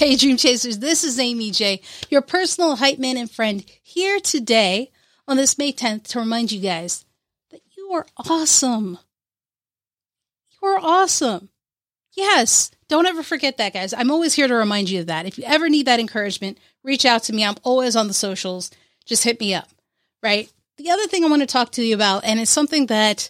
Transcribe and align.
Hey, 0.00 0.16
Dream 0.16 0.38
Chasers, 0.38 0.78
this 0.78 1.04
is 1.04 1.18
Amy 1.18 1.50
J, 1.50 1.82
your 2.08 2.22
personal 2.22 2.76
hype 2.76 2.98
man 2.98 3.18
and 3.18 3.30
friend, 3.30 3.62
here 3.82 4.18
today 4.18 4.90
on 5.28 5.36
this 5.36 5.58
May 5.58 5.74
10th 5.74 6.04
to 6.04 6.20
remind 6.20 6.50
you 6.50 6.58
guys 6.58 7.04
that 7.50 7.60
you 7.76 7.92
are 7.92 8.06
awesome. 8.16 8.98
You 10.52 10.68
are 10.68 10.78
awesome. 10.80 11.50
Yes, 12.16 12.70
don't 12.88 13.04
ever 13.04 13.22
forget 13.22 13.58
that, 13.58 13.74
guys. 13.74 13.92
I'm 13.92 14.10
always 14.10 14.32
here 14.32 14.48
to 14.48 14.54
remind 14.54 14.88
you 14.88 15.00
of 15.00 15.08
that. 15.08 15.26
If 15.26 15.36
you 15.36 15.44
ever 15.46 15.68
need 15.68 15.84
that 15.84 16.00
encouragement, 16.00 16.56
reach 16.82 17.04
out 17.04 17.24
to 17.24 17.34
me. 17.34 17.44
I'm 17.44 17.56
always 17.62 17.94
on 17.94 18.08
the 18.08 18.14
socials. 18.14 18.70
Just 19.04 19.24
hit 19.24 19.38
me 19.38 19.52
up, 19.52 19.68
right? 20.22 20.50
The 20.78 20.88
other 20.88 21.08
thing 21.08 21.26
I 21.26 21.28
want 21.28 21.42
to 21.42 21.46
talk 21.46 21.72
to 21.72 21.84
you 21.84 21.94
about, 21.94 22.24
and 22.24 22.40
it's 22.40 22.50
something 22.50 22.86
that 22.86 23.28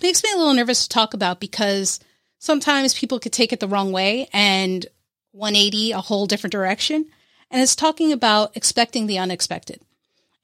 makes 0.00 0.22
me 0.22 0.30
a 0.32 0.38
little 0.38 0.54
nervous 0.54 0.84
to 0.84 0.88
talk 0.88 1.14
about 1.14 1.40
because 1.40 1.98
sometimes 2.38 2.94
people 2.94 3.18
could 3.18 3.32
take 3.32 3.52
it 3.52 3.58
the 3.58 3.66
wrong 3.66 3.90
way 3.90 4.28
and 4.32 4.86
180 5.34 5.92
a 5.92 6.00
whole 6.00 6.26
different 6.26 6.52
direction. 6.52 7.06
And 7.50 7.60
it's 7.60 7.76
talking 7.76 8.12
about 8.12 8.56
expecting 8.56 9.06
the 9.06 9.18
unexpected. 9.18 9.80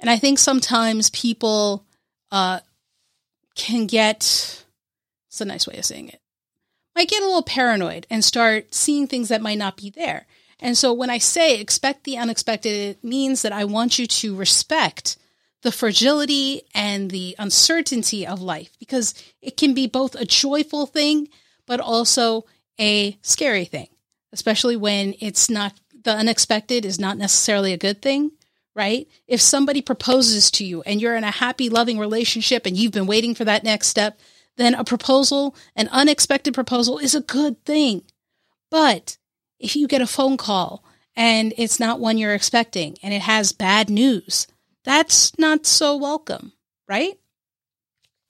And 0.00 0.10
I 0.10 0.16
think 0.16 0.38
sometimes 0.38 1.10
people 1.10 1.84
uh, 2.30 2.60
can 3.54 3.86
get, 3.86 4.64
it's 5.28 5.40
a 5.40 5.44
nice 5.44 5.66
way 5.66 5.76
of 5.76 5.84
saying 5.84 6.08
it, 6.08 6.20
might 6.94 7.08
get 7.08 7.22
a 7.22 7.26
little 7.26 7.42
paranoid 7.42 8.06
and 8.10 8.24
start 8.24 8.74
seeing 8.74 9.06
things 9.06 9.28
that 9.28 9.42
might 9.42 9.58
not 9.58 9.76
be 9.76 9.90
there. 9.90 10.26
And 10.58 10.76
so 10.76 10.92
when 10.92 11.10
I 11.10 11.18
say 11.18 11.58
expect 11.58 12.04
the 12.04 12.18
unexpected, 12.18 12.72
it 12.72 13.04
means 13.04 13.42
that 13.42 13.52
I 13.52 13.64
want 13.64 13.98
you 13.98 14.06
to 14.06 14.36
respect 14.36 15.16
the 15.62 15.72
fragility 15.72 16.62
and 16.74 17.10
the 17.10 17.36
uncertainty 17.38 18.26
of 18.26 18.40
life 18.40 18.70
because 18.78 19.14
it 19.40 19.56
can 19.56 19.74
be 19.74 19.86
both 19.86 20.14
a 20.14 20.24
joyful 20.24 20.86
thing, 20.86 21.28
but 21.66 21.80
also 21.80 22.44
a 22.78 23.18
scary 23.22 23.64
thing 23.64 23.88
especially 24.32 24.76
when 24.76 25.14
it's 25.20 25.50
not 25.50 25.74
the 26.02 26.12
unexpected 26.12 26.84
is 26.84 26.98
not 26.98 27.18
necessarily 27.18 27.72
a 27.72 27.78
good 27.78 28.00
thing, 28.00 28.32
right? 28.74 29.08
If 29.26 29.40
somebody 29.40 29.82
proposes 29.82 30.50
to 30.52 30.64
you 30.64 30.82
and 30.82 31.00
you're 31.00 31.16
in 31.16 31.24
a 31.24 31.30
happy, 31.30 31.68
loving 31.68 31.98
relationship 31.98 32.66
and 32.66 32.76
you've 32.76 32.92
been 32.92 33.06
waiting 33.06 33.34
for 33.34 33.44
that 33.44 33.64
next 33.64 33.88
step, 33.88 34.18
then 34.56 34.74
a 34.74 34.84
proposal, 34.84 35.54
an 35.76 35.88
unexpected 35.88 36.54
proposal, 36.54 36.98
is 36.98 37.14
a 37.14 37.20
good 37.20 37.62
thing. 37.64 38.02
But 38.70 39.18
if 39.58 39.76
you 39.76 39.86
get 39.86 40.02
a 40.02 40.06
phone 40.06 40.36
call 40.36 40.84
and 41.16 41.52
it's 41.56 41.80
not 41.80 42.00
one 42.00 42.18
you're 42.18 42.34
expecting 42.34 42.96
and 43.02 43.12
it 43.12 43.22
has 43.22 43.52
bad 43.52 43.90
news, 43.90 44.46
that's 44.84 45.36
not 45.38 45.66
so 45.66 45.96
welcome, 45.96 46.52
right? 46.88 47.18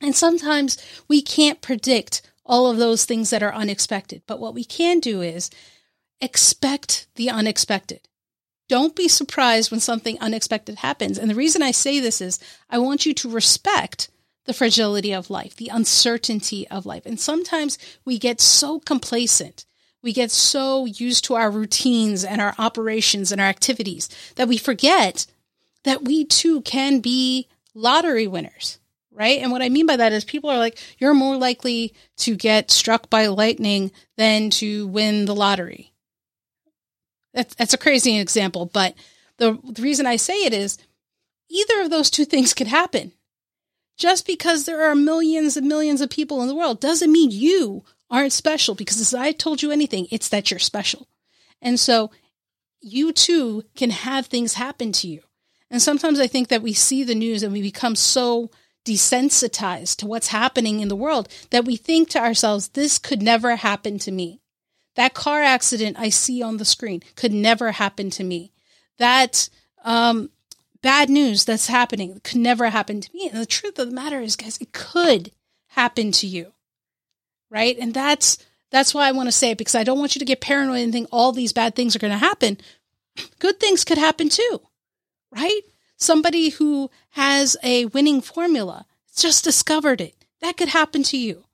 And 0.00 0.16
sometimes 0.16 0.78
we 1.06 1.22
can't 1.22 1.60
predict 1.60 2.22
all 2.44 2.68
of 2.68 2.78
those 2.78 3.04
things 3.04 3.30
that 3.30 3.42
are 3.42 3.54
unexpected. 3.54 4.22
But 4.26 4.40
what 4.40 4.54
we 4.54 4.64
can 4.64 4.98
do 4.98 5.22
is 5.22 5.48
expect 6.22 7.08
the 7.16 7.28
unexpected. 7.28 8.08
Don't 8.68 8.96
be 8.96 9.08
surprised 9.08 9.70
when 9.70 9.80
something 9.80 10.18
unexpected 10.20 10.76
happens. 10.76 11.18
And 11.18 11.28
the 11.28 11.34
reason 11.34 11.60
I 11.60 11.72
say 11.72 12.00
this 12.00 12.22
is 12.22 12.38
I 12.70 12.78
want 12.78 13.04
you 13.04 13.12
to 13.12 13.28
respect 13.28 14.08
the 14.46 14.54
fragility 14.54 15.12
of 15.12 15.30
life, 15.30 15.56
the 15.56 15.68
uncertainty 15.68 16.66
of 16.68 16.86
life. 16.86 17.04
And 17.04 17.20
sometimes 17.20 17.78
we 18.04 18.18
get 18.18 18.40
so 18.40 18.80
complacent. 18.80 19.66
We 20.02 20.12
get 20.12 20.30
so 20.30 20.86
used 20.86 21.24
to 21.24 21.34
our 21.34 21.50
routines 21.50 22.24
and 22.24 22.40
our 22.40 22.54
operations 22.58 23.30
and 23.30 23.40
our 23.40 23.46
activities 23.46 24.08
that 24.36 24.48
we 24.48 24.56
forget 24.56 25.26
that 25.84 26.02
we 26.04 26.24
too 26.24 26.62
can 26.62 27.00
be 27.00 27.48
lottery 27.74 28.26
winners, 28.26 28.78
right? 29.12 29.40
And 29.40 29.52
what 29.52 29.62
I 29.62 29.68
mean 29.68 29.86
by 29.86 29.96
that 29.96 30.12
is 30.12 30.24
people 30.24 30.50
are 30.50 30.58
like, 30.58 30.78
you're 30.98 31.14
more 31.14 31.36
likely 31.36 31.94
to 32.18 32.34
get 32.34 32.70
struck 32.70 33.10
by 33.10 33.26
lightning 33.26 33.92
than 34.16 34.50
to 34.50 34.86
win 34.88 35.26
the 35.26 35.34
lottery. 35.34 35.91
That's, 37.34 37.54
that's 37.54 37.74
a 37.74 37.78
crazy 37.78 38.18
example, 38.18 38.66
but 38.66 38.94
the, 39.38 39.58
the 39.64 39.82
reason 39.82 40.06
I 40.06 40.16
say 40.16 40.44
it 40.44 40.52
is 40.52 40.78
either 41.48 41.80
of 41.80 41.90
those 41.90 42.10
two 42.10 42.24
things 42.24 42.54
could 42.54 42.66
happen. 42.66 43.12
Just 43.96 44.26
because 44.26 44.64
there 44.64 44.88
are 44.88 44.94
millions 44.94 45.56
and 45.56 45.68
millions 45.68 46.00
of 46.00 46.10
people 46.10 46.42
in 46.42 46.48
the 46.48 46.54
world 46.54 46.80
doesn't 46.80 47.12
mean 47.12 47.30
you 47.30 47.84
aren't 48.10 48.32
special 48.32 48.74
because 48.74 49.00
as 49.00 49.14
I 49.14 49.32
told 49.32 49.62
you 49.62 49.70
anything, 49.70 50.06
it's 50.10 50.28
that 50.30 50.50
you're 50.50 50.60
special. 50.60 51.08
And 51.60 51.78
so 51.78 52.10
you 52.80 53.12
too 53.12 53.64
can 53.74 53.90
have 53.90 54.26
things 54.26 54.54
happen 54.54 54.92
to 54.92 55.08
you. 55.08 55.22
And 55.70 55.80
sometimes 55.80 56.20
I 56.20 56.26
think 56.26 56.48
that 56.48 56.62
we 56.62 56.74
see 56.74 57.04
the 57.04 57.14
news 57.14 57.42
and 57.42 57.52
we 57.52 57.62
become 57.62 57.96
so 57.96 58.50
desensitized 58.84 59.96
to 59.96 60.06
what's 60.06 60.28
happening 60.28 60.80
in 60.80 60.88
the 60.88 60.96
world 60.96 61.28
that 61.50 61.64
we 61.64 61.76
think 61.76 62.10
to 62.10 62.18
ourselves, 62.18 62.68
this 62.68 62.98
could 62.98 63.22
never 63.22 63.56
happen 63.56 63.98
to 64.00 64.10
me. 64.10 64.41
That 64.94 65.14
car 65.14 65.42
accident 65.42 65.98
I 65.98 66.10
see 66.10 66.42
on 66.42 66.58
the 66.58 66.64
screen 66.64 67.02
could 67.16 67.32
never 67.32 67.72
happen 67.72 68.10
to 68.10 68.24
me. 68.24 68.52
That 68.98 69.48
um, 69.84 70.30
bad 70.82 71.08
news 71.08 71.44
that's 71.44 71.68
happening 71.68 72.20
could 72.24 72.38
never 72.38 72.68
happen 72.68 73.00
to 73.00 73.10
me. 73.14 73.28
And 73.28 73.40
the 73.40 73.46
truth 73.46 73.78
of 73.78 73.88
the 73.88 73.94
matter 73.94 74.20
is, 74.20 74.36
guys, 74.36 74.58
it 74.60 74.72
could 74.72 75.32
happen 75.68 76.12
to 76.12 76.26
you, 76.26 76.52
right? 77.50 77.76
And 77.78 77.94
that's 77.94 78.38
that's 78.70 78.94
why 78.94 79.06
I 79.06 79.12
want 79.12 79.28
to 79.28 79.32
say 79.32 79.50
it 79.50 79.58
because 79.58 79.74
I 79.74 79.84
don't 79.84 79.98
want 79.98 80.14
you 80.14 80.18
to 80.18 80.24
get 80.24 80.40
paranoid 80.40 80.80
and 80.80 80.92
think 80.92 81.08
all 81.10 81.32
these 81.32 81.52
bad 81.52 81.74
things 81.74 81.94
are 81.94 81.98
going 82.00 82.12
to 82.12 82.18
happen. 82.18 82.58
Good 83.38 83.60
things 83.60 83.84
could 83.84 83.98
happen 83.98 84.28
too, 84.28 84.60
right? 85.30 85.60
Somebody 85.96 86.50
who 86.50 86.90
has 87.10 87.56
a 87.62 87.86
winning 87.86 88.20
formula 88.20 88.86
just 89.16 89.44
discovered 89.44 90.00
it. 90.00 90.16
That 90.40 90.56
could 90.56 90.68
happen 90.68 91.02
to 91.04 91.16
you. 91.16 91.44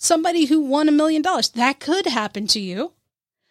Somebody 0.00 0.44
who 0.44 0.60
won 0.60 0.88
a 0.88 0.92
million 0.92 1.22
dollars, 1.22 1.48
that 1.50 1.80
could 1.80 2.06
happen 2.06 2.46
to 2.48 2.60
you. 2.60 2.92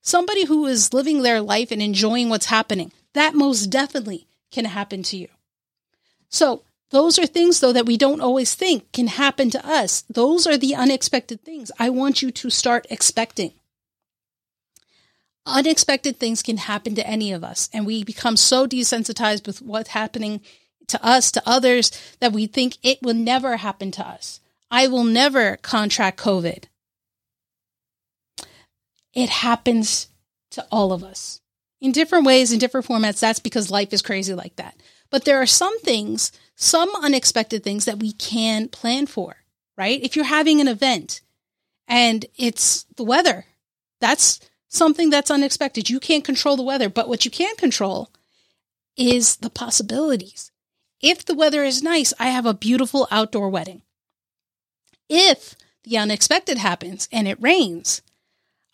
Somebody 0.00 0.46
who 0.46 0.66
is 0.66 0.94
living 0.94 1.22
their 1.22 1.42
life 1.42 1.70
and 1.70 1.82
enjoying 1.82 2.30
what's 2.30 2.46
happening, 2.46 2.92
that 3.12 3.34
most 3.34 3.66
definitely 3.66 4.26
can 4.50 4.64
happen 4.64 5.02
to 5.04 5.18
you. 5.18 5.28
So, 6.30 6.62
those 6.90 7.18
are 7.18 7.26
things, 7.26 7.60
though, 7.60 7.74
that 7.74 7.86
we 7.86 7.98
don't 7.98 8.22
always 8.22 8.54
think 8.54 8.90
can 8.92 9.06
happen 9.06 9.50
to 9.50 9.64
us. 9.64 10.02
Those 10.08 10.46
are 10.46 10.56
the 10.56 10.74
unexpected 10.74 11.42
things 11.42 11.70
I 11.78 11.90
want 11.90 12.22
you 12.22 12.30
to 12.32 12.50
start 12.50 12.86
expecting. 12.90 13.52
Unexpected 15.46 16.18
things 16.18 16.42
can 16.42 16.56
happen 16.56 16.94
to 16.94 17.06
any 17.06 17.32
of 17.32 17.44
us, 17.44 17.68
and 17.72 17.86
we 17.86 18.02
become 18.02 18.36
so 18.36 18.66
desensitized 18.66 19.46
with 19.46 19.60
what's 19.60 19.90
happening 19.90 20.40
to 20.88 21.04
us, 21.04 21.30
to 21.32 21.42
others, 21.46 21.92
that 22.18 22.32
we 22.32 22.46
think 22.46 22.78
it 22.82 23.02
will 23.02 23.14
never 23.14 23.58
happen 23.58 23.90
to 23.92 24.06
us. 24.06 24.40
I 24.70 24.86
will 24.86 25.04
never 25.04 25.56
contract 25.56 26.18
COVID. 26.20 26.64
It 29.12 29.28
happens 29.28 30.08
to 30.52 30.66
all 30.70 30.92
of 30.92 31.02
us 31.02 31.40
in 31.80 31.92
different 31.92 32.24
ways, 32.26 32.52
in 32.52 32.58
different 32.58 32.86
formats. 32.86 33.20
That's 33.20 33.40
because 33.40 33.70
life 33.70 33.92
is 33.92 34.02
crazy 34.02 34.34
like 34.34 34.56
that. 34.56 34.76
But 35.10 35.24
there 35.24 35.40
are 35.40 35.46
some 35.46 35.78
things, 35.80 36.30
some 36.54 36.90
unexpected 37.02 37.64
things 37.64 37.84
that 37.84 37.98
we 37.98 38.12
can 38.12 38.68
plan 38.68 39.06
for, 39.06 39.36
right? 39.76 40.00
If 40.02 40.14
you're 40.14 40.24
having 40.24 40.60
an 40.60 40.68
event 40.68 41.20
and 41.88 42.26
it's 42.36 42.84
the 42.96 43.02
weather, 43.02 43.46
that's 44.00 44.38
something 44.68 45.10
that's 45.10 45.32
unexpected. 45.32 45.90
You 45.90 45.98
can't 45.98 46.24
control 46.24 46.56
the 46.56 46.62
weather, 46.62 46.88
but 46.88 47.08
what 47.08 47.24
you 47.24 47.30
can 47.30 47.56
control 47.56 48.10
is 48.96 49.36
the 49.36 49.50
possibilities. 49.50 50.52
If 51.00 51.24
the 51.24 51.34
weather 51.34 51.64
is 51.64 51.82
nice, 51.82 52.12
I 52.20 52.28
have 52.28 52.46
a 52.46 52.54
beautiful 52.54 53.08
outdoor 53.10 53.48
wedding 53.48 53.82
if 55.10 55.54
the 55.84 55.98
unexpected 55.98 56.56
happens 56.56 57.08
and 57.12 57.28
it 57.28 57.42
rains, 57.42 58.00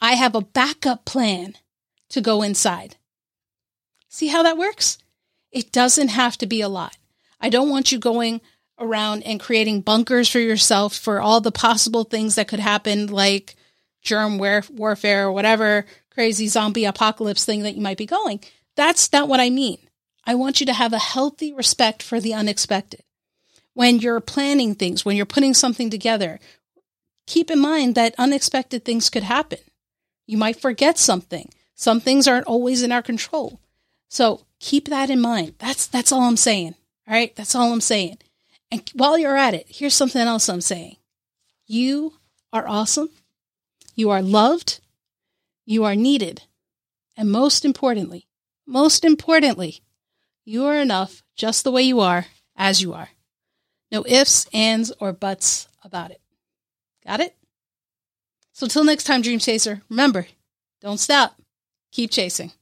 I 0.00 0.12
have 0.12 0.34
a 0.34 0.42
backup 0.42 1.04
plan 1.04 1.54
to 2.10 2.20
go 2.20 2.42
inside. 2.42 2.96
See 4.08 4.28
how 4.28 4.42
that 4.44 4.58
works? 4.58 4.98
It 5.50 5.72
doesn't 5.72 6.08
have 6.08 6.36
to 6.38 6.46
be 6.46 6.60
a 6.60 6.68
lot. 6.68 6.96
I 7.40 7.48
don't 7.48 7.70
want 7.70 7.90
you 7.90 7.98
going 7.98 8.40
around 8.78 9.22
and 9.22 9.40
creating 9.40 9.80
bunkers 9.80 10.28
for 10.28 10.38
yourself 10.38 10.94
for 10.94 11.20
all 11.20 11.40
the 11.40 11.50
possible 11.50 12.04
things 12.04 12.34
that 12.34 12.48
could 12.48 12.60
happen, 12.60 13.06
like 13.06 13.56
germ 14.02 14.38
warfare 14.38 15.26
or 15.26 15.32
whatever 15.32 15.86
crazy 16.10 16.48
zombie 16.48 16.86
apocalypse 16.86 17.44
thing 17.44 17.62
that 17.62 17.74
you 17.74 17.82
might 17.82 17.98
be 17.98 18.06
going. 18.06 18.40
That's 18.74 19.12
not 19.12 19.28
what 19.28 19.40
I 19.40 19.50
mean. 19.50 19.78
I 20.24 20.34
want 20.34 20.60
you 20.60 20.66
to 20.66 20.72
have 20.72 20.92
a 20.92 20.98
healthy 20.98 21.52
respect 21.52 22.02
for 22.02 22.20
the 22.20 22.34
unexpected 22.34 23.02
when 23.76 23.98
you're 23.98 24.20
planning 24.20 24.74
things, 24.74 25.04
when 25.04 25.16
you're 25.16 25.26
putting 25.26 25.52
something 25.52 25.90
together, 25.90 26.40
keep 27.26 27.50
in 27.50 27.60
mind 27.60 27.94
that 27.94 28.14
unexpected 28.16 28.86
things 28.86 29.10
could 29.10 29.22
happen. 29.22 29.58
You 30.26 30.38
might 30.38 30.58
forget 30.58 30.96
something. 30.96 31.50
Some 31.74 32.00
things 32.00 32.26
aren't 32.26 32.46
always 32.46 32.82
in 32.82 32.90
our 32.90 33.02
control. 33.02 33.60
So 34.08 34.46
keep 34.60 34.88
that 34.88 35.10
in 35.10 35.20
mind. 35.20 35.56
That's 35.58 35.86
that's 35.86 36.10
all 36.10 36.22
I'm 36.22 36.38
saying. 36.38 36.74
All 37.06 37.12
right? 37.12 37.36
That's 37.36 37.54
all 37.54 37.70
I'm 37.70 37.82
saying. 37.82 38.16
And 38.70 38.90
while 38.94 39.18
you're 39.18 39.36
at 39.36 39.52
it, 39.52 39.66
here's 39.68 39.92
something 39.92 40.22
else 40.22 40.48
I'm 40.48 40.62
saying. 40.62 40.96
You 41.66 42.14
are 42.54 42.66
awesome. 42.66 43.10
You 43.94 44.08
are 44.08 44.22
loved. 44.22 44.80
You 45.66 45.84
are 45.84 45.94
needed. 45.94 46.44
And 47.14 47.30
most 47.30 47.62
importantly, 47.62 48.26
most 48.66 49.04
importantly, 49.04 49.82
you 50.46 50.64
are 50.64 50.80
enough 50.80 51.22
just 51.34 51.62
the 51.62 51.70
way 51.70 51.82
you 51.82 52.00
are 52.00 52.24
as 52.56 52.80
you 52.80 52.94
are. 52.94 53.10
No 53.90 54.04
ifs, 54.06 54.46
ands, 54.52 54.92
or 55.00 55.12
buts 55.12 55.68
about 55.84 56.10
it. 56.10 56.20
Got 57.04 57.20
it? 57.20 57.34
So 58.52 58.66
till 58.66 58.84
next 58.84 59.04
time, 59.04 59.22
Dream 59.22 59.38
Chaser, 59.38 59.82
remember, 59.88 60.26
don't 60.80 60.98
stop. 60.98 61.40
Keep 61.92 62.10
chasing. 62.10 62.52